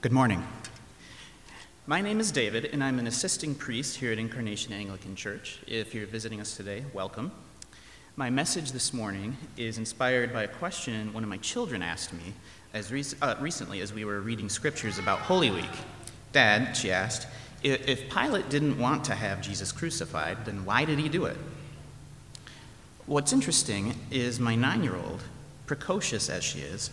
Good 0.00 0.12
morning. 0.12 0.46
My 1.88 2.00
name 2.00 2.20
is 2.20 2.30
David, 2.30 2.66
and 2.66 2.84
I'm 2.84 3.00
an 3.00 3.08
assisting 3.08 3.52
priest 3.52 3.96
here 3.96 4.12
at 4.12 4.18
Incarnation 4.20 4.72
Anglican 4.72 5.16
Church. 5.16 5.58
If 5.66 5.92
you're 5.92 6.06
visiting 6.06 6.40
us 6.40 6.56
today, 6.56 6.84
welcome. 6.92 7.32
My 8.14 8.30
message 8.30 8.70
this 8.70 8.94
morning 8.94 9.36
is 9.56 9.76
inspired 9.76 10.32
by 10.32 10.44
a 10.44 10.46
question 10.46 11.12
one 11.12 11.24
of 11.24 11.28
my 11.28 11.38
children 11.38 11.82
asked 11.82 12.12
me 12.12 12.32
as 12.72 12.92
rec- 12.92 13.20
uh, 13.20 13.34
recently 13.40 13.80
as 13.80 13.92
we 13.92 14.04
were 14.04 14.20
reading 14.20 14.48
scriptures 14.48 15.00
about 15.00 15.18
Holy 15.18 15.50
Week. 15.50 15.64
Dad, 16.30 16.76
she 16.76 16.92
asked, 16.92 17.26
if 17.64 18.08
Pilate 18.08 18.48
didn't 18.48 18.78
want 18.78 19.02
to 19.06 19.16
have 19.16 19.42
Jesus 19.42 19.72
crucified, 19.72 20.44
then 20.44 20.64
why 20.64 20.84
did 20.84 21.00
he 21.00 21.08
do 21.08 21.24
it? 21.24 21.36
What's 23.06 23.32
interesting 23.32 23.96
is 24.12 24.38
my 24.38 24.54
nine 24.54 24.84
year 24.84 24.94
old, 24.94 25.24
precocious 25.66 26.30
as 26.30 26.44
she 26.44 26.60
is, 26.60 26.90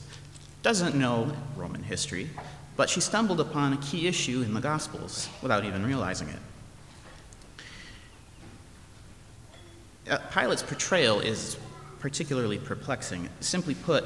doesn't 0.63 0.95
know 0.95 1.31
Roman 1.55 1.83
history, 1.83 2.31
but 2.77 2.89
she 2.89 2.99
stumbled 2.99 3.39
upon 3.39 3.73
a 3.73 3.77
key 3.77 4.07
issue 4.07 4.41
in 4.41 4.53
the 4.53 4.61
Gospels 4.61 5.29
without 5.41 5.65
even 5.65 5.85
realizing 5.85 6.27
it. 6.29 6.39
Uh, 10.09 10.17
Pilate's 10.31 10.61
portrayal 10.61 11.19
is 11.19 11.57
particularly 11.99 12.59
perplexing. 12.59 13.27
Simply 13.39 13.73
put, 13.73 14.03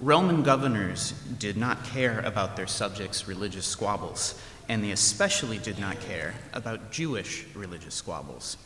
Roman 0.00 0.42
governors 0.42 1.12
did 1.38 1.56
not 1.56 1.84
care 1.84 2.20
about 2.20 2.56
their 2.56 2.66
subjects' 2.66 3.28
religious 3.28 3.66
squabbles, 3.66 4.40
and 4.68 4.82
they 4.82 4.92
especially 4.92 5.58
did 5.58 5.78
not 5.78 6.00
care 6.00 6.34
about 6.54 6.90
Jewish 6.90 7.44
religious 7.54 7.94
squabbles. 7.94 8.56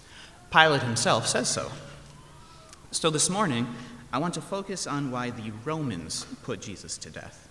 Pilate 0.52 0.82
himself 0.82 1.26
says 1.26 1.48
so. 1.48 1.72
So 2.92 3.10
this 3.10 3.28
morning, 3.28 3.66
I 4.12 4.18
want 4.18 4.34
to 4.34 4.40
focus 4.40 4.86
on 4.86 5.10
why 5.10 5.30
the 5.30 5.50
Romans 5.64 6.24
put 6.44 6.60
Jesus 6.60 6.96
to 6.98 7.10
death. 7.10 7.45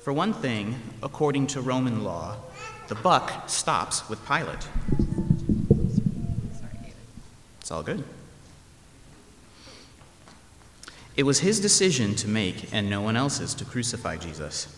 For 0.00 0.14
one 0.14 0.32
thing, 0.32 0.76
according 1.02 1.48
to 1.48 1.60
Roman 1.60 2.02
law, 2.02 2.36
the 2.88 2.94
buck 2.94 3.48
stops 3.50 4.08
with 4.08 4.26
Pilate. 4.26 4.66
It's 7.60 7.70
all 7.70 7.82
good. 7.82 8.02
It 11.16 11.24
was 11.24 11.40
his 11.40 11.60
decision 11.60 12.14
to 12.16 12.28
make 12.28 12.72
and 12.72 12.88
no 12.88 13.02
one 13.02 13.14
else's 13.14 13.52
to 13.54 13.64
crucify 13.66 14.16
Jesus. 14.16 14.74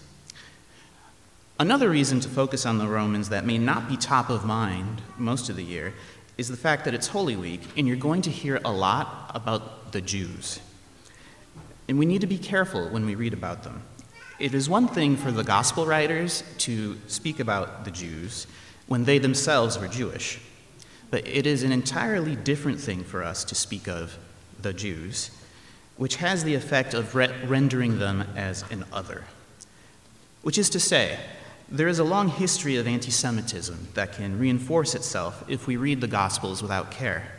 Another 1.61 1.89
reason 1.89 2.19
to 2.19 2.29
focus 2.29 2.67
on 2.67 2.79
the 2.79 2.89
Romans 2.89 3.29
that 3.29 3.47
may 3.47 3.59
not 3.59 3.89
be 3.89 3.97
top 3.97 4.29
of 4.29 4.45
mind 4.45 5.03
most 5.17 5.49
of 5.49 5.55
the 5.55 5.63
year 5.63 5.95
is 6.37 6.49
the 6.49 6.57
fact 6.57 6.85
that 6.85 6.95
it's 6.95 7.07
Holy 7.07 7.37
Week 7.37 7.61
and 7.77 7.87
you're 7.87 7.97
going 7.97 8.23
to 8.23 8.31
hear 8.31 8.61
a 8.65 8.73
lot 8.73 9.31
about 9.33 9.93
the 9.93 10.01
Jews. 10.01 10.59
And 11.87 11.97
we 11.97 12.07
need 12.07 12.23
to 12.23 12.27
be 12.27 12.39
careful 12.39 12.89
when 12.89 13.07
we 13.07 13.15
read 13.15 13.33
about 13.33 13.63
them. 13.63 13.85
It 14.39 14.55
is 14.55 14.69
one 14.69 14.89
thing 14.89 15.17
for 15.17 15.31
the 15.31 15.45
gospel 15.45 15.87
writers 15.87 16.43
to 16.59 16.99
speak 17.07 17.41
about 17.41 17.85
the 17.85 17.91
Jews 17.91 18.47
when 18.87 19.05
they 19.05 19.19
themselves 19.19 19.79
were 19.79 19.89
Jewish, 19.89 20.41
but 21.11 21.27
it 21.27 21.47
is 21.47 21.63
an 21.63 21.73
entirely 21.73 22.37
different 22.37 22.81
thing 22.81 23.05
for 23.05 23.23
us 23.23 23.45
to 23.45 23.55
speak 23.55 23.89
of 23.89 24.19
the 24.61 24.73
Jews 24.73 25.31
which 25.97 26.17
has 26.17 26.45
the 26.45 26.55
effect 26.55 26.95
of 26.95 27.15
re- 27.15 27.31
rendering 27.45 27.99
them 27.99 28.25
as 28.37 28.65
an 28.71 28.85
other. 28.93 29.25
Which 30.43 30.59
is 30.59 30.71
to 30.71 30.81
say, 30.81 31.19
there 31.69 31.89
is 31.89 31.99
a 31.99 32.05
long 32.05 32.29
history 32.29 32.77
of 32.77 32.87
anti 32.87 33.11
Semitism 33.11 33.89
that 33.95 34.13
can 34.13 34.39
reinforce 34.39 34.95
itself 34.95 35.45
if 35.49 35.67
we 35.67 35.77
read 35.77 36.01
the 36.01 36.09
Gospels 36.09 36.61
without 36.61 36.91
care. 36.91 37.31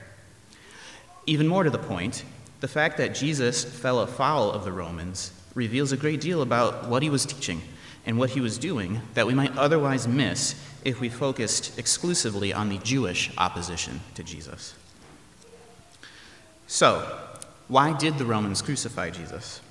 Even 1.25 1.47
more 1.47 1.63
to 1.63 1.69
the 1.69 1.77
point, 1.77 2.23
the 2.61 2.67
fact 2.67 2.97
that 2.97 3.15
Jesus 3.15 3.63
fell 3.63 3.99
afoul 3.99 4.51
of 4.51 4.63
the 4.63 4.71
Romans 4.71 5.31
reveals 5.55 5.91
a 5.91 5.97
great 5.97 6.21
deal 6.21 6.41
about 6.41 6.87
what 6.87 7.03
he 7.03 7.09
was 7.09 7.25
teaching 7.25 7.61
and 8.05 8.17
what 8.17 8.31
he 8.31 8.41
was 8.41 8.57
doing 8.57 9.01
that 9.13 9.27
we 9.27 9.33
might 9.33 9.55
otherwise 9.57 10.07
miss 10.07 10.55
if 10.83 10.99
we 10.99 11.09
focused 11.09 11.77
exclusively 11.79 12.53
on 12.53 12.69
the 12.69 12.77
Jewish 12.79 13.31
opposition 13.37 14.01
to 14.15 14.23
Jesus. 14.23 14.75
So, 16.67 17.19
why 17.67 17.95
did 17.97 18.17
the 18.17 18.25
Romans 18.25 18.61
crucify 18.61 19.09
Jesus? 19.11 19.61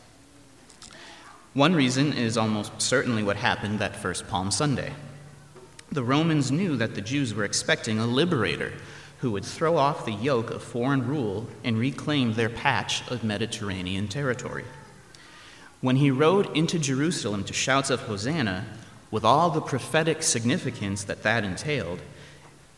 One 1.55 1.75
reason 1.75 2.15
is 2.15 2.39
almost 2.39 2.81
certainly 2.81 3.23
what 3.23 3.37
happened 3.37 3.79
that 3.79 3.97
first 3.97 4.27
Palm 4.29 4.51
Sunday. 4.51 4.93
The 5.91 6.03
Romans 6.03 6.51
knew 6.51 6.77
that 6.77 6.95
the 6.95 7.03
Jews 7.03 7.35
were 7.35 7.45
expecting 7.45 7.99
a 7.99 8.07
liberator 8.07 8.73
who 9.19 9.31
would 9.33 9.45
throw 9.45 9.77
off 9.77 10.07
the 10.07 10.13
yoke 10.13 10.51
of 10.51 10.63
foreign 10.63 11.07
rule 11.07 11.47
and 11.63 11.79
reclaim 11.79 12.33
their 12.33 12.49
patch 12.49 13.07
of 13.11 13.23
Mediterranean 13.23 14.09
territory. 14.09 14.65
When 15.83 15.97
he 15.97 16.13
rode 16.13 16.57
into 16.57 16.79
Jerusalem 16.79 17.43
to 17.45 17.53
shouts 17.53 17.91
of 17.91 18.03
Hosanna, 18.03 18.65
with 19.11 19.25
all 19.25 19.51
the 19.51 19.61
prophetic 19.61 20.23
significance 20.23 21.03
that 21.05 21.25
that 21.25 21.45
entailed, 21.45 22.01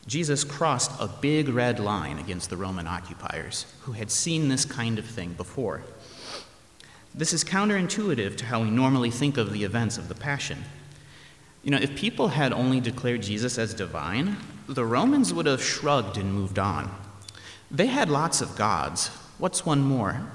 Jesus 0.07 0.43
crossed 0.43 0.91
a 0.99 1.07
big 1.07 1.49
red 1.51 1.79
line 1.79 2.19
against 2.19 2.49
the 2.49 2.57
Roman 2.57 2.87
occupiers 2.87 3.67
who 3.83 3.93
had 3.93 4.11
seen 4.11 4.49
this 4.49 4.65
kind 4.65 4.99
of 4.99 5.05
thing 5.05 5.35
before. 5.35 5.83
This 7.15 7.35
is 7.35 7.45
counterintuitive 7.45 8.37
to 8.39 8.47
how 8.47 8.63
we 8.63 8.71
normally 8.71 9.11
think 9.11 9.37
of 9.37 9.53
the 9.53 9.65
events 9.65 9.99
of 9.99 10.09
the 10.09 10.15
Passion. 10.15 10.65
You 11.63 11.73
know, 11.73 11.79
if 11.79 11.95
people 11.95 12.29
had 12.29 12.55
only 12.55 12.81
declared 12.81 13.23
Jesus 13.23 13.59
as 13.59 13.75
divine, 13.75 14.39
the 14.67 14.85
Romans 14.85 15.33
would 15.33 15.47
have 15.47 15.63
shrugged 15.63 16.17
and 16.17 16.33
moved 16.33 16.59
on. 16.59 16.91
They 17.71 17.87
had 17.87 18.09
lots 18.09 18.41
of 18.41 18.57
gods. 18.57 19.09
What's 19.37 19.67
one 19.67 19.83
more? 19.83 20.27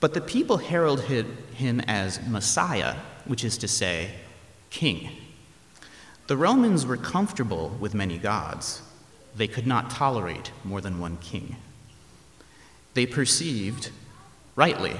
But 0.00 0.14
the 0.14 0.20
people 0.20 0.58
heralded 0.58 1.26
him 1.54 1.80
as 1.80 2.24
Messiah, 2.26 2.96
which 3.24 3.44
is 3.44 3.58
to 3.58 3.68
say, 3.68 4.12
king. 4.70 5.10
The 6.28 6.36
Romans 6.36 6.86
were 6.86 6.96
comfortable 6.96 7.70
with 7.80 7.94
many 7.94 8.18
gods. 8.18 8.82
They 9.34 9.48
could 9.48 9.66
not 9.66 9.90
tolerate 9.90 10.52
more 10.62 10.80
than 10.80 11.00
one 11.00 11.16
king. 11.18 11.56
They 12.94 13.06
perceived, 13.06 13.90
rightly, 14.56 14.96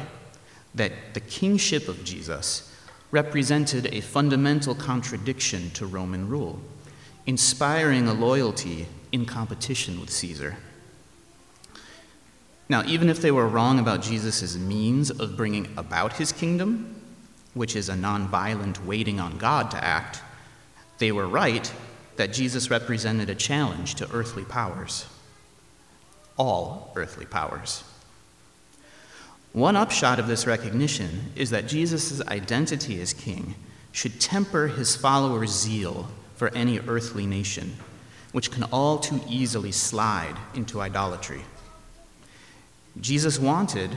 that 0.74 0.92
the 1.14 1.20
kingship 1.20 1.88
of 1.88 2.04
Jesus 2.04 2.74
represented 3.10 3.86
a 3.86 4.00
fundamental 4.00 4.74
contradiction 4.74 5.70
to 5.70 5.86
Roman 5.86 6.28
rule, 6.28 6.60
inspiring 7.26 8.06
a 8.06 8.14
loyalty 8.14 8.86
in 9.12 9.24
competition 9.24 10.00
with 10.00 10.10
Caesar. 10.10 10.56
Now, 12.68 12.84
even 12.84 13.08
if 13.08 13.22
they 13.22 13.30
were 13.30 13.48
wrong 13.48 13.78
about 13.78 14.02
Jesus' 14.02 14.56
means 14.56 15.10
of 15.10 15.36
bringing 15.36 15.72
about 15.78 16.14
his 16.14 16.32
kingdom, 16.32 16.94
which 17.54 17.74
is 17.74 17.88
a 17.88 17.94
nonviolent 17.94 18.84
waiting 18.84 19.18
on 19.18 19.38
God 19.38 19.70
to 19.70 19.82
act, 19.82 20.20
they 20.98 21.12
were 21.12 21.26
right 21.26 21.72
that 22.16 22.32
Jesus 22.32 22.70
represented 22.70 23.30
a 23.30 23.34
challenge 23.34 23.94
to 23.96 24.12
earthly 24.12 24.44
powers, 24.44 25.06
all 26.36 26.92
earthly 26.94 27.24
powers. 27.24 27.84
One 29.52 29.76
upshot 29.76 30.18
of 30.18 30.26
this 30.26 30.46
recognition 30.46 31.32
is 31.36 31.50
that 31.50 31.68
Jesus' 31.68 32.20
identity 32.26 33.00
as 33.00 33.14
king 33.14 33.54
should 33.92 34.20
temper 34.20 34.66
his 34.66 34.94
followers' 34.94 35.50
zeal 35.50 36.08
for 36.36 36.48
any 36.54 36.80
earthly 36.80 37.24
nation, 37.24 37.76
which 38.32 38.50
can 38.50 38.64
all 38.64 38.98
too 38.98 39.20
easily 39.26 39.72
slide 39.72 40.36
into 40.54 40.80
idolatry. 40.80 41.42
Jesus 43.00 43.38
wanted 43.38 43.90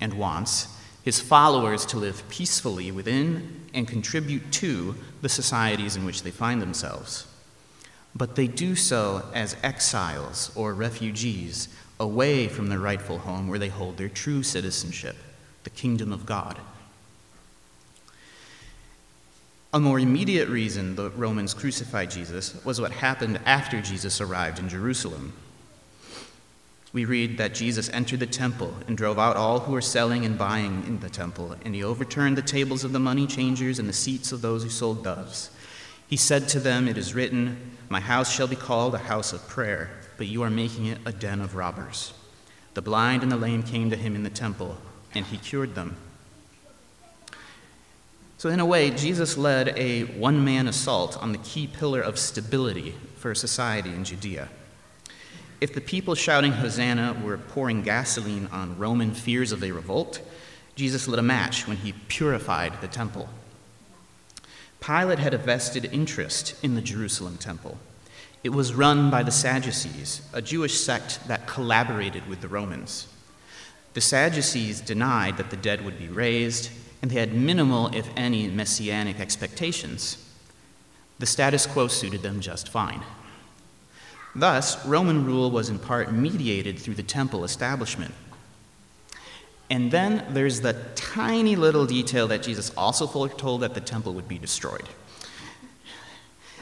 and 0.00 0.14
wants 0.14 0.68
his 1.04 1.20
followers 1.20 1.86
to 1.86 1.96
live 1.96 2.28
peacefully 2.28 2.90
within 2.90 3.64
and 3.72 3.88
contribute 3.88 4.50
to 4.52 4.94
the 5.22 5.28
societies 5.28 5.96
in 5.96 6.04
which 6.04 6.22
they 6.22 6.30
find 6.30 6.60
themselves. 6.60 7.26
But 8.14 8.36
they 8.36 8.46
do 8.46 8.74
so 8.74 9.22
as 9.34 9.56
exiles 9.62 10.50
or 10.54 10.74
refugees 10.74 11.68
away 12.00 12.48
from 12.48 12.68
their 12.68 12.78
rightful 12.78 13.18
home 13.18 13.48
where 13.48 13.58
they 13.58 13.68
hold 13.68 13.96
their 13.96 14.08
true 14.08 14.42
citizenship, 14.42 15.16
the 15.64 15.70
kingdom 15.70 16.12
of 16.12 16.26
God. 16.26 16.58
A 19.72 19.80
more 19.80 19.98
immediate 19.98 20.48
reason 20.48 20.96
the 20.96 21.10
Romans 21.10 21.52
crucified 21.52 22.10
Jesus 22.10 22.62
was 22.64 22.80
what 22.80 22.90
happened 22.90 23.38
after 23.44 23.82
Jesus 23.82 24.20
arrived 24.20 24.58
in 24.58 24.68
Jerusalem 24.68 25.32
we 26.92 27.04
read 27.04 27.36
that 27.38 27.54
Jesus 27.54 27.90
entered 27.90 28.20
the 28.20 28.26
temple 28.26 28.74
and 28.86 28.96
drove 28.96 29.18
out 29.18 29.36
all 29.36 29.60
who 29.60 29.72
were 29.72 29.80
selling 29.80 30.24
and 30.24 30.38
buying 30.38 30.84
in 30.86 31.00
the 31.00 31.10
temple, 31.10 31.54
and 31.64 31.74
he 31.74 31.84
overturned 31.84 32.36
the 32.36 32.42
tables 32.42 32.82
of 32.82 32.92
the 32.92 32.98
money 32.98 33.26
changers 33.26 33.78
and 33.78 33.88
the 33.88 33.92
seats 33.92 34.32
of 34.32 34.40
those 34.40 34.62
who 34.62 34.70
sold 34.70 35.04
doves. 35.04 35.50
He 36.06 36.16
said 36.16 36.48
to 36.48 36.60
them, 36.60 36.88
It 36.88 36.96
is 36.96 37.14
written, 37.14 37.76
My 37.90 38.00
house 38.00 38.32
shall 38.32 38.46
be 38.46 38.56
called 38.56 38.94
a 38.94 38.98
house 38.98 39.34
of 39.34 39.46
prayer, 39.48 39.90
but 40.16 40.26
you 40.26 40.42
are 40.42 40.50
making 40.50 40.86
it 40.86 40.98
a 41.04 41.12
den 41.12 41.42
of 41.42 41.54
robbers. 41.54 42.14
The 42.72 42.82
blind 42.82 43.22
and 43.22 43.30
the 43.30 43.36
lame 43.36 43.62
came 43.62 43.90
to 43.90 43.96
him 43.96 44.14
in 44.14 44.22
the 44.22 44.30
temple, 44.30 44.78
and 45.14 45.26
he 45.26 45.36
cured 45.36 45.74
them. 45.74 45.96
So, 48.38 48.48
in 48.48 48.60
a 48.60 48.66
way, 48.66 48.90
Jesus 48.90 49.36
led 49.36 49.76
a 49.76 50.04
one 50.04 50.44
man 50.44 50.68
assault 50.68 51.20
on 51.20 51.32
the 51.32 51.38
key 51.38 51.66
pillar 51.66 52.00
of 52.00 52.18
stability 52.18 52.94
for 53.16 53.34
society 53.34 53.90
in 53.90 54.04
Judea. 54.04 54.48
If 55.60 55.74
the 55.74 55.80
people 55.80 56.14
shouting 56.14 56.52
Hosanna 56.52 57.20
were 57.24 57.36
pouring 57.36 57.82
gasoline 57.82 58.48
on 58.52 58.78
Roman 58.78 59.12
fears 59.12 59.50
of 59.50 59.64
a 59.64 59.72
revolt, 59.72 60.20
Jesus 60.76 61.08
lit 61.08 61.18
a 61.18 61.22
match 61.22 61.66
when 61.66 61.78
he 61.78 61.92
purified 62.06 62.80
the 62.80 62.86
temple. 62.86 63.28
Pilate 64.80 65.18
had 65.18 65.34
a 65.34 65.38
vested 65.38 65.86
interest 65.86 66.54
in 66.62 66.76
the 66.76 66.80
Jerusalem 66.80 67.36
temple. 67.36 67.78
It 68.44 68.50
was 68.50 68.72
run 68.72 69.10
by 69.10 69.24
the 69.24 69.32
Sadducees, 69.32 70.22
a 70.32 70.40
Jewish 70.40 70.78
sect 70.78 71.26
that 71.26 71.48
collaborated 71.48 72.28
with 72.28 72.40
the 72.40 72.46
Romans. 72.46 73.08
The 73.94 74.00
Sadducees 74.00 74.80
denied 74.80 75.38
that 75.38 75.50
the 75.50 75.56
dead 75.56 75.84
would 75.84 75.98
be 75.98 76.06
raised, 76.06 76.70
and 77.02 77.10
they 77.10 77.18
had 77.18 77.34
minimal, 77.34 77.88
if 77.88 78.08
any, 78.16 78.46
messianic 78.46 79.18
expectations. 79.18 80.24
The 81.18 81.26
status 81.26 81.66
quo 81.66 81.88
suited 81.88 82.22
them 82.22 82.40
just 82.40 82.68
fine. 82.68 83.02
Thus, 84.34 84.84
Roman 84.86 85.24
rule 85.24 85.50
was 85.50 85.68
in 85.68 85.78
part 85.78 86.12
mediated 86.12 86.78
through 86.78 86.94
the 86.94 87.02
temple 87.02 87.44
establishment. 87.44 88.14
And 89.70 89.90
then 89.90 90.24
there's 90.30 90.60
the 90.60 90.74
tiny 90.94 91.56
little 91.56 91.86
detail 91.86 92.28
that 92.28 92.42
Jesus 92.42 92.70
also 92.76 93.06
foretold 93.06 93.60
that 93.62 93.74
the 93.74 93.80
temple 93.80 94.14
would 94.14 94.28
be 94.28 94.38
destroyed. 94.38 94.88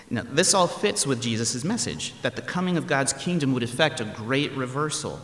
Now, 0.09 0.23
this 0.25 0.55
all 0.55 0.69
fits 0.69 1.07
with 1.07 1.21
Jesus' 1.21 1.65
message 1.65 2.15
that 2.23 2.37
the 2.37 2.43
coming 2.43 2.77
of 2.77 2.87
God's 2.87 3.13
kingdom 3.13 3.53
would 3.55 3.63
effect 3.63 4.01
a 4.01 4.05
great 4.05 4.53
reversal. 4.53 5.21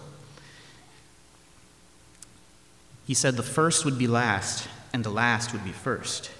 He 3.06 3.14
said 3.14 3.36
the 3.36 3.42
first 3.42 3.84
would 3.84 3.98
be 3.98 4.06
last, 4.06 4.68
and 4.92 5.04
the 5.04 5.10
last 5.10 5.52
would 5.52 5.64
be 5.64 5.72
first. 5.72 6.30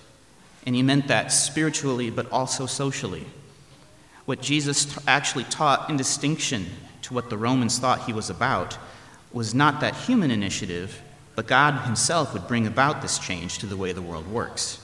And 0.65 0.75
he 0.75 0.83
meant 0.83 1.09
that 1.09 1.33
spiritually, 1.33 2.11
but 2.11 2.31
also 2.31 2.67
socially. 2.67 3.27
What 4.25 4.41
Jesus 4.41 4.99
actually 5.07 5.45
taught, 5.45 5.91
in 5.91 5.97
distinction 5.97 6.67
to 7.03 7.15
what 7.15 7.31
the 7.31 7.39
Romans 7.39 7.79
thought 7.79 8.05
he 8.05 8.13
was 8.13 8.31
about, 8.31 8.79
was 9.33 9.55
not 9.55 9.81
that 9.81 9.97
human 9.97 10.31
initiative, 10.31 11.03
but 11.35 11.47
God 11.47 11.87
himself 11.87 12.33
would 12.33 12.47
bring 12.47 12.67
about 12.67 13.03
this 13.03 13.19
change 13.19 13.59
to 13.59 13.67
the 13.67 13.77
way 13.77 13.93
the 13.93 14.03
world 14.03 14.31
works. 14.31 14.79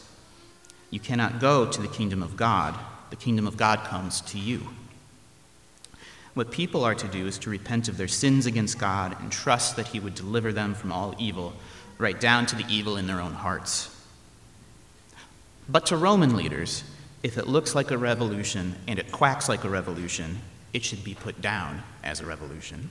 You 0.90 1.00
cannot 1.00 1.40
go 1.40 1.67
to 1.67 1.82
the 1.82 1.88
kingdom 1.88 2.23
of 2.23 2.37
God 2.37 2.75
the 3.11 3.17
kingdom 3.17 3.46
of 3.46 3.56
God 3.56 3.85
comes 3.85 4.20
to 4.23 4.38
you. 4.38 4.69
What 6.35 6.50
people 6.50 6.85
are 6.85 6.94
to 6.94 7.08
do 7.08 7.26
is 7.26 7.38
to 7.38 7.50
repent 7.50 7.88
of 7.88 7.96
their 7.96 8.08
sins 8.08 8.46
against 8.46 8.79
God 8.79 9.17
and 9.20 9.32
trust 9.32 9.76
that 9.76 9.88
He 9.88 10.00
would 10.00 10.14
deliver 10.14 10.52
them 10.52 10.75
from 10.75 10.93
all 10.93 11.14
evil, 11.19 11.55
right 11.96 12.19
down 12.20 12.46
to 12.46 12.56
the 12.56 12.67
evil 12.69 12.96
in 12.96 13.06
their 13.06 13.20
own 13.20 13.32
hearts. 13.32 13.94
But 15.69 15.87
to 15.87 15.96
Roman 15.96 16.37
leaders, 16.37 16.85
if 17.23 17.37
it 17.37 17.49
looks 17.49 17.75
like 17.75 17.91
a 17.91 17.99
revolution 17.99 18.75
and 18.87 18.99
it 18.99 19.11
quacks 19.11 19.49
like 19.49 19.65
a 19.65 19.69
revolution, 19.69 20.38
it 20.73 20.85
should 20.85 21.03
be 21.03 21.15
put 21.15 21.41
down 21.41 21.82
as 22.05 22.20
a 22.20 22.26
revolution. 22.26 22.91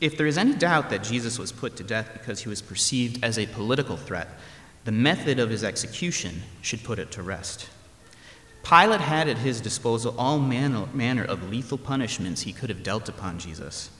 If 0.00 0.16
there 0.16 0.26
is 0.26 0.38
any 0.38 0.54
doubt 0.54 0.90
that 0.90 1.02
Jesus 1.02 1.38
was 1.38 1.52
put 1.52 1.76
to 1.76 1.82
death 1.82 2.10
because 2.12 2.40
he 2.40 2.48
was 2.48 2.60
perceived 2.60 3.24
as 3.24 3.38
a 3.38 3.46
political 3.46 3.96
threat, 3.96 4.28
the 4.84 4.92
method 4.92 5.38
of 5.38 5.50
his 5.50 5.64
execution 5.64 6.42
should 6.60 6.84
put 6.84 6.98
it 6.98 7.10
to 7.12 7.22
rest. 7.22 7.68
Pilate 8.62 9.00
had 9.00 9.28
at 9.28 9.38
his 9.38 9.60
disposal 9.60 10.14
all 10.18 10.38
manner, 10.38 11.24
of 11.24 11.48
lethal 11.50 11.78
punishments 11.78 12.42
he 12.42 12.52
could 12.52 12.68
have 12.68 12.82
dealt 12.82 13.08
upon 13.08 13.38
Jesus. 13.38 13.90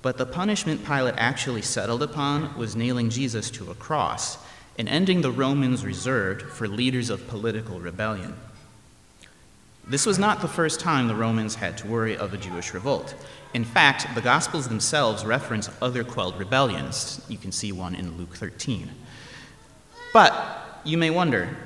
But 0.00 0.18
the 0.18 0.26
punishment 0.26 0.84
Pilate 0.84 1.14
actually 1.16 1.62
settled 1.62 2.02
upon 2.02 2.56
was 2.56 2.74
nailing 2.74 3.10
Jesus 3.10 3.50
to 3.52 3.70
a 3.70 3.74
cross 3.74 4.38
and 4.78 4.88
ending 4.88 5.20
the 5.20 5.30
Romans 5.30 5.84
reserved 5.84 6.42
for 6.42 6.66
leaders 6.66 7.10
of 7.10 7.28
political 7.28 7.80
rebellion. 7.80 8.34
This 9.86 10.06
was 10.06 10.18
not 10.18 10.40
the 10.40 10.48
first 10.48 10.80
time 10.80 11.08
the 11.08 11.14
Romans 11.14 11.56
had 11.56 11.76
to 11.78 11.88
worry 11.88 12.16
of 12.16 12.32
a 12.32 12.38
Jewish 12.38 12.72
revolt. 12.72 13.14
In 13.52 13.64
fact, 13.64 14.06
the 14.14 14.20
Gospels 14.20 14.68
themselves 14.68 15.24
reference 15.24 15.68
other 15.82 16.04
quelled 16.04 16.38
rebellions. 16.38 17.24
You 17.28 17.36
can 17.36 17.52
see 17.52 17.72
one 17.72 17.94
in 17.94 18.16
Luke 18.16 18.34
13. 18.36 18.90
But 20.12 20.80
you 20.84 20.96
may 20.96 21.10
wonder 21.10 21.56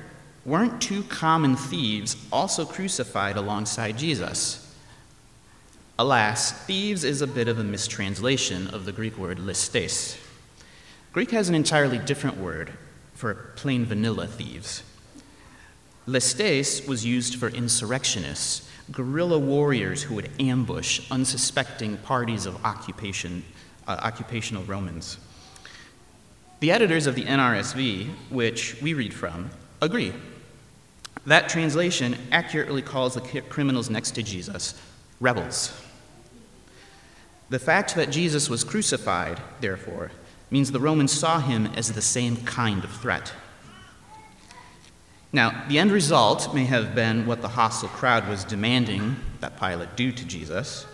weren't 0.45 0.81
two 0.81 1.03
common 1.05 1.57
thieves 1.57 2.17
also 2.33 2.65
crucified 2.65 3.37
alongside 3.37 3.99
Jesus? 3.99 4.63
Alas, 5.99 6.53
thieves 6.53 7.05
is 7.05 7.21
a 7.21 7.27
bit 7.27 7.49
of 7.49 7.59
a 7.59 7.65
mistranslation 7.65 8.69
of 8.69 8.85
the 8.85 8.93
Greek 8.93 9.19
word 9.19 9.39
listes. 9.39 10.19
Greek 11.13 11.31
has 11.31 11.49
an 11.49 11.55
entirely 11.55 11.99
different 11.99 12.37
word 12.37 12.73
for 13.17 13.35
plain 13.57 13.85
vanilla 13.85 14.27
thieves. 14.27 14.83
Lestes 16.07 16.87
was 16.87 17.05
used 17.05 17.35
for 17.35 17.49
insurrectionists, 17.49 18.69
guerrilla 18.93 19.39
warriors 19.39 20.05
who 20.05 20.15
would 20.15 20.31
ambush 20.39 21.11
unsuspecting 21.11 21.97
parties 21.99 22.47
of 22.47 22.65
occupation, 22.65 23.43
uh, 23.89 23.99
occupational 24.03 24.63
Romans. 24.65 25.19
The 26.61 26.71
editors 26.71 27.07
of 27.07 27.17
the 27.17 27.25
NRSV, 27.25 28.09
which 28.31 28.81
we 28.81 28.95
read 28.95 29.13
from, 29.13 29.51
agree. 29.83 30.13
That 31.27 31.49
translation 31.49 32.17
accurately 32.31 32.83
calls 32.83 33.15
the 33.15 33.43
criminals 33.43 33.91
next 33.91 34.13
to 34.13 34.23
Jesus 34.23 34.81
rebels. 35.19 35.73
The 37.49 37.59
fact 37.59 37.95
that 37.95 38.11
Jesus 38.11 38.51
was 38.51 38.65
crucified, 38.65 39.41
therefore, 39.61 40.11
means 40.51 40.73
the 40.73 40.81
Romans 40.81 41.13
saw 41.13 41.41
him 41.41 41.67
as 41.75 41.93
the 41.93 42.03
same 42.03 42.37
kind 42.39 42.85
of 42.85 42.91
threat. 42.91 43.33
Now, 45.33 45.65
the 45.69 45.79
end 45.79 45.93
result 45.93 46.55
may 46.55 46.65
have 46.65 46.95
been 46.95 47.27
what 47.27 47.43
the 47.43 47.49
hostile 47.49 47.89
crowd 47.89 48.29
was 48.29 48.45
demanding 48.45 49.17
that 49.41 49.59
Pilate 49.61 49.97
do 49.97 50.13
to 50.13 50.25
Jesus, 50.25 50.87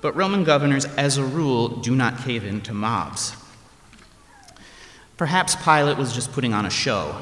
but 0.00 0.14
Roman 0.14 0.44
governors, 0.44 0.84
as 0.84 1.18
a 1.18 1.24
rule, 1.24 1.68
do 1.68 1.94
not 1.94 2.18
cave 2.18 2.44
in 2.44 2.60
to 2.62 2.72
mobs. 2.72 3.34
Perhaps 5.16 5.56
Pilate 5.56 5.98
was 5.98 6.14
just 6.14 6.32
putting 6.32 6.54
on 6.54 6.64
a 6.64 6.70
show. 6.70 7.20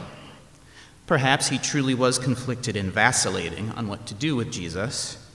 Perhaps 1.07 1.49
he 1.49 1.57
truly 1.57 1.95
was 1.95 2.19
conflicted 2.19 2.77
and 2.77 2.93
vacillating 2.93 3.71
on 3.71 3.89
what 3.89 4.07
to 4.07 4.15
do 4.15 4.37
with 4.37 4.53
Jesus. 4.53 5.26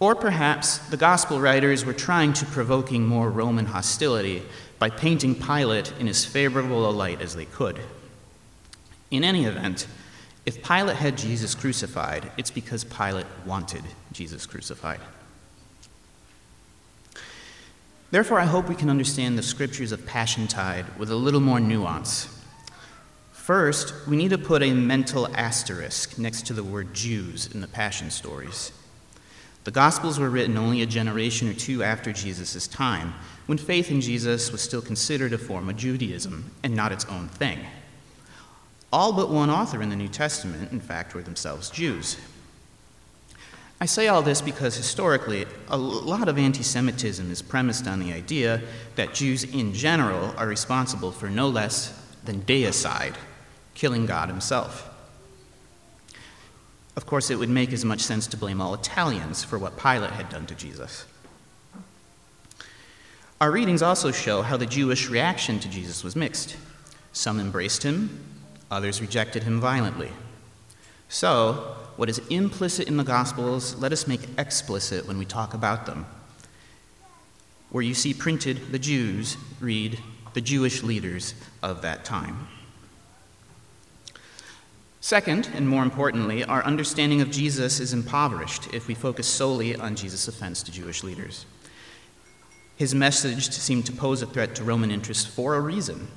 Or 0.00 0.14
perhaps 0.14 0.78
the 0.78 0.96
gospel 0.96 1.40
writers 1.40 1.84
were 1.84 1.92
trying 1.92 2.32
to 2.34 2.46
provoking 2.46 3.06
more 3.06 3.30
Roman 3.30 3.66
hostility 3.66 4.42
by 4.78 4.90
painting 4.90 5.34
Pilate 5.34 5.92
in 5.98 6.08
as 6.08 6.24
favorable 6.24 6.88
a 6.88 6.92
light 6.92 7.22
as 7.22 7.36
they 7.36 7.44
could. 7.44 7.78
In 9.10 9.24
any 9.24 9.44
event, 9.44 9.86
if 10.44 10.62
Pilate 10.62 10.96
had 10.96 11.16
Jesus 11.16 11.54
crucified, 11.54 12.30
it's 12.36 12.50
because 12.50 12.84
Pilate 12.84 13.26
wanted 13.46 13.84
Jesus 14.12 14.46
crucified. 14.46 15.00
Therefore, 18.10 18.38
I 18.38 18.44
hope 18.44 18.68
we 18.68 18.74
can 18.74 18.90
understand 18.90 19.38
the 19.38 19.42
scriptures 19.42 19.90
of 19.90 20.00
Passiontide 20.06 20.98
with 20.98 21.10
a 21.10 21.16
little 21.16 21.40
more 21.40 21.60
nuance. 21.60 22.28
First, 23.32 24.06
we 24.06 24.16
need 24.16 24.30
to 24.30 24.38
put 24.38 24.62
a 24.62 24.72
mental 24.72 25.28
asterisk 25.34 26.18
next 26.18 26.46
to 26.46 26.52
the 26.52 26.62
word 26.62 26.94
Jews 26.94 27.52
in 27.52 27.60
the 27.60 27.68
Passion 27.68 28.10
stories. 28.10 28.72
The 29.64 29.70
Gospels 29.70 30.18
were 30.18 30.28
written 30.28 30.58
only 30.58 30.82
a 30.82 30.86
generation 30.86 31.48
or 31.48 31.54
two 31.54 31.82
after 31.82 32.12
Jesus' 32.12 32.66
time, 32.66 33.14
when 33.46 33.58
faith 33.58 33.90
in 33.90 34.00
Jesus 34.00 34.52
was 34.52 34.60
still 34.60 34.82
considered 34.82 35.32
a 35.32 35.38
form 35.38 35.68
of 35.70 35.76
Judaism 35.76 36.50
and 36.62 36.74
not 36.74 36.92
its 36.92 37.06
own 37.06 37.28
thing. 37.28 37.58
All 38.92 39.12
but 39.12 39.30
one 39.30 39.50
author 39.50 39.82
in 39.82 39.88
the 39.88 39.96
New 39.96 40.08
Testament, 40.08 40.70
in 40.70 40.80
fact, 40.80 41.14
were 41.14 41.22
themselves 41.22 41.70
Jews. 41.70 42.18
I 43.80 43.86
say 43.86 44.06
all 44.06 44.22
this 44.22 44.40
because 44.40 44.76
historically, 44.76 45.46
a 45.68 45.76
lot 45.76 46.28
of 46.28 46.38
anti 46.38 46.62
Semitism 46.62 47.30
is 47.30 47.42
premised 47.42 47.88
on 47.88 48.00
the 48.00 48.12
idea 48.12 48.62
that 48.96 49.14
Jews 49.14 49.44
in 49.44 49.74
general 49.74 50.34
are 50.36 50.46
responsible 50.46 51.10
for 51.10 51.28
no 51.28 51.48
less 51.48 52.00
than 52.24 52.42
deicide, 52.42 53.14
killing 53.74 54.06
God 54.06 54.28
himself. 54.28 54.93
Of 56.96 57.06
course, 57.06 57.30
it 57.30 57.38
would 57.38 57.48
make 57.48 57.72
as 57.72 57.84
much 57.84 58.00
sense 58.00 58.26
to 58.28 58.36
blame 58.36 58.60
all 58.60 58.74
Italians 58.74 59.42
for 59.42 59.58
what 59.58 59.76
Pilate 59.76 60.12
had 60.12 60.28
done 60.28 60.46
to 60.46 60.54
Jesus. 60.54 61.06
Our 63.40 63.50
readings 63.50 63.82
also 63.82 64.12
show 64.12 64.42
how 64.42 64.56
the 64.56 64.66
Jewish 64.66 65.10
reaction 65.10 65.58
to 65.60 65.68
Jesus 65.68 66.04
was 66.04 66.14
mixed. 66.14 66.56
Some 67.12 67.40
embraced 67.40 67.82
him, 67.82 68.20
others 68.70 69.00
rejected 69.00 69.42
him 69.42 69.60
violently. 69.60 70.10
So, 71.08 71.76
what 71.96 72.08
is 72.08 72.18
implicit 72.30 72.88
in 72.88 72.96
the 72.96 73.04
Gospels, 73.04 73.76
let 73.76 73.92
us 73.92 74.06
make 74.06 74.28
explicit 74.38 75.06
when 75.06 75.18
we 75.18 75.24
talk 75.24 75.54
about 75.54 75.86
them. 75.86 76.06
Where 77.70 77.82
you 77.82 77.94
see 77.94 78.14
printed 78.14 78.72
the 78.72 78.78
Jews, 78.78 79.36
read 79.60 79.98
the 80.32 80.40
Jewish 80.40 80.82
leaders 80.82 81.34
of 81.62 81.82
that 81.82 82.04
time. 82.04 82.48
Second, 85.04 85.50
and 85.52 85.68
more 85.68 85.82
importantly, 85.82 86.44
our 86.44 86.64
understanding 86.64 87.20
of 87.20 87.30
Jesus 87.30 87.78
is 87.78 87.92
impoverished 87.92 88.72
if 88.72 88.88
we 88.88 88.94
focus 88.94 89.26
solely 89.26 89.76
on 89.76 89.96
Jesus' 89.96 90.28
offense 90.28 90.62
to 90.62 90.72
Jewish 90.72 91.04
leaders. 91.04 91.44
His 92.76 92.94
message 92.94 93.50
seemed 93.50 93.84
to 93.84 93.92
pose 93.92 94.22
a 94.22 94.26
threat 94.26 94.54
to 94.54 94.64
Roman 94.64 94.90
interests 94.90 95.26
for 95.26 95.56
a 95.56 95.60
reason. 95.60 96.08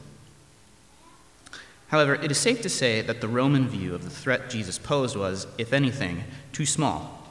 However, 1.90 2.16
it 2.16 2.32
is 2.32 2.38
safe 2.38 2.62
to 2.62 2.70
say 2.70 3.02
that 3.02 3.20
the 3.20 3.28
Roman 3.28 3.68
view 3.68 3.94
of 3.94 4.06
the 4.06 4.10
threat 4.10 4.50
Jesus 4.50 4.80
posed 4.80 5.18
was, 5.18 5.48
if 5.58 5.74
anything, 5.74 6.24
too 6.54 6.66
small. 6.66 7.28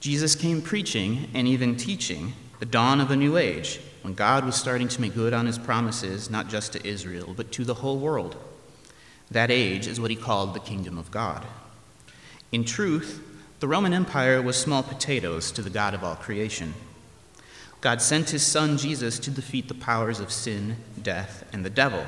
Jesus 0.00 0.34
came 0.34 0.62
preaching 0.62 1.30
and 1.32 1.46
even 1.46 1.76
teaching 1.76 2.32
the 2.58 2.66
dawn 2.66 3.00
of 3.00 3.12
a 3.12 3.16
new 3.16 3.36
age, 3.36 3.78
when 4.02 4.14
God 4.14 4.44
was 4.44 4.56
starting 4.56 4.88
to 4.88 5.00
make 5.00 5.14
good 5.14 5.32
on 5.32 5.46
his 5.46 5.58
promises, 5.58 6.28
not 6.28 6.48
just 6.48 6.72
to 6.72 6.84
Israel, 6.84 7.34
but 7.36 7.52
to 7.52 7.64
the 7.64 7.74
whole 7.74 8.00
world. 8.00 8.34
That 9.32 9.50
age 9.50 9.86
is 9.86 9.98
what 9.98 10.10
he 10.10 10.16
called 10.16 10.52
the 10.52 10.60
kingdom 10.60 10.98
of 10.98 11.10
God. 11.10 11.44
In 12.52 12.64
truth, 12.64 13.22
the 13.60 13.68
Roman 13.68 13.94
Empire 13.94 14.42
was 14.42 14.58
small 14.58 14.82
potatoes 14.82 15.50
to 15.52 15.62
the 15.62 15.70
God 15.70 15.94
of 15.94 16.04
all 16.04 16.16
creation. 16.16 16.74
God 17.80 18.02
sent 18.02 18.30
his 18.30 18.42
son 18.42 18.76
Jesus 18.76 19.18
to 19.20 19.30
defeat 19.30 19.68
the 19.68 19.74
powers 19.74 20.20
of 20.20 20.30
sin, 20.30 20.76
death, 21.02 21.48
and 21.50 21.64
the 21.64 21.70
devil. 21.70 22.04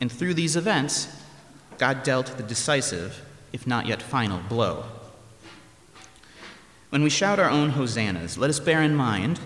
And 0.00 0.12
through 0.12 0.34
these 0.34 0.54
events, 0.54 1.08
God 1.76 2.04
dealt 2.04 2.36
the 2.36 2.42
decisive, 2.44 3.20
if 3.52 3.66
not 3.66 3.86
yet 3.86 4.00
final, 4.00 4.38
blow. 4.48 4.84
When 6.90 7.02
we 7.02 7.10
shout 7.10 7.40
our 7.40 7.50
own 7.50 7.70
hosannas, 7.70 8.38
let 8.38 8.48
us 8.48 8.60
bear 8.60 8.80
in 8.80 8.94
mind 8.94 9.40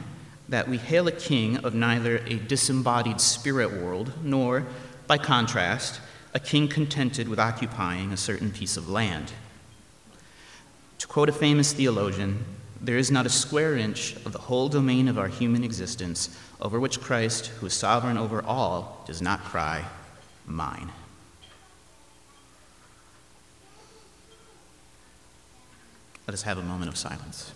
that 0.50 0.68
we 0.68 0.76
hail 0.76 1.08
a 1.08 1.12
king 1.12 1.56
of 1.64 1.74
neither 1.74 2.18
a 2.18 2.36
disembodied 2.36 3.20
spirit 3.20 3.72
world 3.72 4.12
nor, 4.22 4.66
by 5.06 5.16
contrast, 5.16 6.00
a 6.34 6.40
king 6.40 6.66
contented 6.66 7.28
with 7.28 7.38
occupying 7.38 8.12
a 8.12 8.16
certain 8.16 8.50
piece 8.50 8.76
of 8.76 8.90
land. 8.90 9.32
To 10.98 11.06
quote 11.06 11.28
a 11.28 11.32
famous 11.32 11.72
theologian, 11.72 12.44
there 12.80 12.98
is 12.98 13.10
not 13.10 13.24
a 13.24 13.30
square 13.30 13.76
inch 13.76 14.16
of 14.26 14.32
the 14.32 14.38
whole 14.38 14.68
domain 14.68 15.06
of 15.06 15.16
our 15.16 15.28
human 15.28 15.62
existence 15.62 16.36
over 16.60 16.80
which 16.80 17.00
Christ, 17.00 17.46
who 17.46 17.66
is 17.66 17.72
sovereign 17.72 18.18
over 18.18 18.42
all, 18.42 19.04
does 19.06 19.22
not 19.22 19.44
cry, 19.44 19.84
Mine. 20.46 20.90
Let 26.26 26.34
us 26.34 26.42
have 26.42 26.58
a 26.58 26.62
moment 26.62 26.90
of 26.90 26.96
silence. 26.96 27.52